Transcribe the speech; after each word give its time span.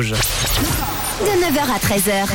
Rouge. 0.00 0.14
De 1.20 1.26
9h 1.26 1.60
à 1.60 1.78
13h, 1.78 2.26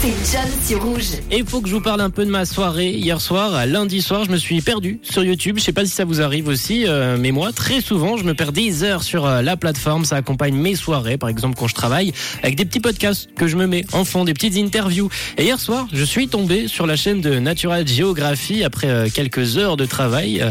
c'est 0.00 0.32
John 0.32 0.50
sur 0.64 0.82
Rouge. 0.82 1.12
Et 1.30 1.38
il 1.38 1.46
faut 1.46 1.60
que 1.60 1.68
je 1.68 1.74
vous 1.76 1.80
parle 1.80 2.00
un 2.00 2.10
peu 2.10 2.24
de 2.24 2.30
ma 2.30 2.44
soirée 2.44 2.90
hier 2.90 3.20
soir. 3.20 3.64
Lundi 3.66 4.02
soir, 4.02 4.24
je 4.24 4.32
me 4.32 4.36
suis 4.36 4.60
perdu 4.60 4.98
sur 5.02 5.22
YouTube. 5.22 5.58
Je 5.58 5.62
sais 5.62 5.72
pas 5.72 5.84
si 5.84 5.92
ça 5.92 6.04
vous 6.04 6.20
arrive 6.20 6.48
aussi, 6.48 6.88
euh, 6.88 7.16
mais 7.20 7.30
moi, 7.30 7.52
très 7.52 7.80
souvent, 7.80 8.16
je 8.16 8.24
me 8.24 8.34
perds 8.34 8.50
des 8.50 8.82
heures 8.82 9.04
sur 9.04 9.26
euh, 9.26 9.42
la 9.42 9.56
plateforme. 9.56 10.04
Ça 10.04 10.16
accompagne 10.16 10.56
mes 10.56 10.74
soirées, 10.74 11.18
par 11.18 11.28
exemple 11.28 11.54
quand 11.56 11.68
je 11.68 11.76
travaille, 11.76 12.12
avec 12.42 12.56
des 12.56 12.64
petits 12.64 12.80
podcasts 12.80 13.28
que 13.36 13.46
je 13.46 13.56
me 13.56 13.68
mets 13.68 13.84
en 13.92 14.04
fond, 14.04 14.24
des 14.24 14.34
petites 14.34 14.56
interviews. 14.56 15.08
Et 15.38 15.44
hier 15.44 15.60
soir, 15.60 15.86
je 15.92 16.02
suis 16.02 16.26
tombé 16.26 16.66
sur 16.66 16.88
la 16.88 16.96
chaîne 16.96 17.20
de 17.20 17.38
Natural 17.38 17.86
Geography 17.86 18.64
après 18.64 18.88
euh, 18.88 19.08
quelques 19.08 19.56
heures 19.56 19.76
de 19.76 19.86
travail, 19.86 20.40
euh, 20.42 20.50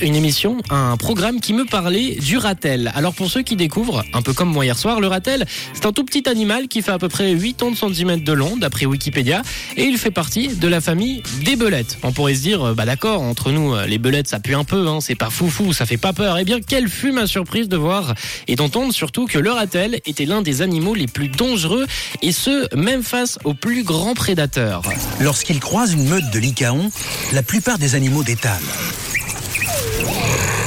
une 0.00 0.14
émission, 0.14 0.58
un 0.70 0.96
programme 0.96 1.40
qui 1.40 1.54
me 1.54 1.64
parlait 1.64 2.14
du 2.20 2.38
ratel. 2.38 2.92
Alors 2.94 3.14
pour 3.14 3.28
ceux 3.28 3.42
qui 3.42 3.56
découvrent, 3.56 4.04
un 4.14 4.22
peu 4.22 4.32
comme 4.32 4.50
moi 4.50 4.64
hier 4.64 4.78
soir, 4.78 5.00
le 5.00 5.08
ratel, 5.08 5.44
c'est 5.74 5.86
un 5.86 5.92
tout 5.96 6.04
petit 6.04 6.28
animal 6.28 6.68
qui 6.68 6.82
fait 6.82 6.92
à 6.92 6.98
peu 6.98 7.08
près 7.08 7.34
80 7.34 7.94
cm 7.94 8.20
de 8.20 8.32
long, 8.34 8.58
d'après 8.58 8.84
Wikipédia, 8.84 9.40
et 9.78 9.84
il 9.84 9.96
fait 9.96 10.10
partie 10.10 10.48
de 10.48 10.68
la 10.68 10.82
famille 10.82 11.22
des 11.42 11.56
belettes. 11.56 11.96
On 12.02 12.12
pourrait 12.12 12.34
se 12.34 12.42
dire, 12.42 12.62
euh, 12.62 12.74
bah 12.74 12.84
d'accord, 12.84 13.22
entre 13.22 13.50
nous, 13.50 13.74
euh, 13.74 13.86
les 13.86 13.96
belettes, 13.96 14.28
ça 14.28 14.38
pue 14.38 14.54
un 14.54 14.64
peu, 14.64 14.88
hein, 14.88 14.98
c'est 15.00 15.14
pas 15.14 15.30
foufou, 15.30 15.72
ça 15.72 15.86
fait 15.86 15.96
pas 15.96 16.12
peur. 16.12 16.36
Eh 16.36 16.44
bien, 16.44 16.60
quelle 16.60 16.90
fut 16.90 17.12
ma 17.12 17.26
surprise 17.26 17.70
de 17.70 17.78
voir 17.78 18.14
et 18.46 18.56
d'entendre 18.56 18.92
surtout 18.92 19.24
que 19.24 19.38
le 19.38 19.50
ratel 19.50 19.98
était 20.04 20.26
l'un 20.26 20.42
des 20.42 20.60
animaux 20.60 20.94
les 20.94 21.06
plus 21.06 21.28
dangereux, 21.28 21.86
et 22.20 22.30
ce, 22.30 22.76
même 22.76 23.02
face 23.02 23.38
aux 23.44 23.54
plus 23.54 23.82
grands 23.82 24.12
prédateurs. 24.12 24.82
Lorsqu'il 25.20 25.60
croise 25.60 25.94
une 25.94 26.06
meute 26.06 26.30
de 26.30 26.38
lycaons, 26.38 26.90
la 27.32 27.42
plupart 27.42 27.78
des 27.78 27.94
animaux 27.94 28.22
détalent. 28.22 28.60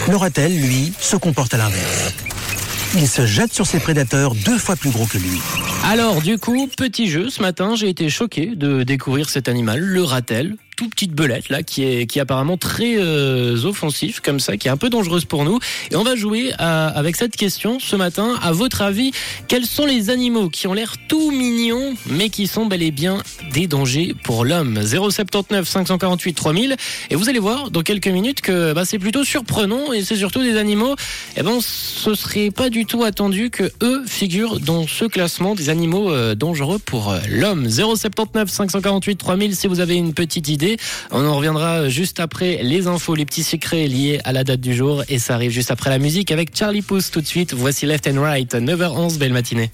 Le 0.09 0.15
ratel, 0.15 0.59
lui, 0.59 0.91
se 0.99 1.17
comporte 1.17 1.53
à 1.53 1.57
l'inverse. 1.57 2.15
Il 2.95 3.07
se 3.07 3.25
jette 3.25 3.53
sur 3.53 3.67
ses 3.67 3.79
prédateurs 3.79 4.33
deux 4.33 4.57
fois 4.57 4.75
plus 4.75 4.89
gros 4.89 5.05
que 5.05 5.17
lui. 5.17 5.39
Alors 5.83 6.21
du 6.21 6.39
coup, 6.39 6.67
petit 6.75 7.07
jeu, 7.07 7.29
ce 7.29 7.41
matin 7.41 7.75
j'ai 7.75 7.87
été 7.87 8.09
choqué 8.09 8.55
de 8.55 8.83
découvrir 8.83 9.29
cet 9.29 9.47
animal, 9.47 9.79
le 9.79 10.03
ratel, 10.03 10.55
tout 10.79 10.87
petite 10.87 11.11
belette 11.11 11.49
là, 11.49 11.61
qui 11.61 11.83
est, 11.83 12.05
qui 12.05 12.21
apparemment 12.21 12.55
très 12.55 12.95
euh, 12.97 13.61
offensif 13.65 14.21
comme 14.21 14.39
ça, 14.39 14.55
qui 14.55 14.69
est 14.69 14.71
un 14.71 14.77
peu 14.77 14.89
dangereuse 14.89 15.25
pour 15.25 15.43
nous. 15.43 15.59
Et 15.91 15.97
on 15.97 16.03
va 16.03 16.15
jouer 16.15 16.53
à- 16.57 16.87
avec 16.87 17.17
cette 17.17 17.35
question 17.35 17.79
ce 17.81 17.97
matin. 17.97 18.39
À 18.41 18.53
votre 18.53 18.81
avis, 18.81 19.11
quels 19.49 19.65
sont 19.65 19.85
les 19.85 20.09
animaux 20.09 20.47
qui 20.47 20.67
ont 20.67 20.73
l'air 20.73 20.95
tout 21.09 21.31
mignons, 21.31 21.95
mais 22.09 22.29
qui 22.29 22.47
sont 22.47 22.65
bel 22.65 22.81
et 22.81 22.91
bien 22.91 23.17
des 23.51 23.67
dangers 23.67 24.15
pour 24.23 24.45
l'homme? 24.45 24.79
079 24.81 25.67
548 25.67 26.33
3000. 26.33 26.77
Et 27.09 27.15
vous 27.15 27.27
allez 27.27 27.39
voir 27.39 27.71
dans 27.71 27.81
quelques 27.81 28.07
minutes 28.07 28.39
que 28.39 28.71
bah, 28.71 28.85
c'est 28.85 28.99
plutôt 28.99 29.25
surprenant 29.25 29.91
et 29.91 30.05
c'est 30.05 30.15
surtout 30.15 30.41
des 30.41 30.55
animaux. 30.55 30.95
Et 31.35 31.43
ben, 31.43 31.59
ce 31.61 32.13
serait 32.13 32.51
pas 32.51 32.69
du 32.69 32.85
tout 32.85 33.03
attendu 33.03 33.49
que 33.49 33.69
eux 33.83 34.03
figurent 34.07 34.61
dans 34.61 34.87
ce 34.87 35.03
classement 35.03 35.55
des 35.55 35.67
animaux 35.67 36.09
euh, 36.09 36.35
dangereux 36.35 36.79
pour 36.79 37.11
euh, 37.11 37.19
l'homme. 37.27 37.67
079 37.69 38.49
548 38.49 39.17
3000 39.17 39.55
si 39.57 39.67
vous 39.67 39.81
avez 39.81 39.95
une 39.95 40.13
petite 40.13 40.47
idée. 40.47 40.68
On 41.11 41.25
en 41.25 41.35
reviendra 41.35 41.89
juste 41.89 42.19
après 42.19 42.59
les 42.61 42.87
infos, 42.87 43.15
les 43.15 43.25
petits 43.25 43.43
secrets 43.43 43.87
liés 43.87 44.19
à 44.23 44.31
la 44.31 44.43
date 44.43 44.61
du 44.61 44.75
jour 44.75 45.03
et 45.09 45.19
ça 45.19 45.35
arrive 45.35 45.51
juste 45.51 45.71
après 45.71 45.89
la 45.89 45.99
musique 45.99 46.31
avec 46.31 46.55
Charlie 46.55 46.81
Puth 46.81 47.11
tout 47.11 47.21
de 47.21 47.27
suite. 47.27 47.53
Voici 47.53 47.85
Left 47.85 48.07
and 48.07 48.21
Right, 48.21 48.53
9h11, 48.53 49.17
belle 49.17 49.33
matinée. 49.33 49.71